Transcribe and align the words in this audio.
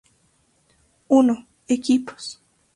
I: 1.19 1.19
Equipos. 1.75 2.23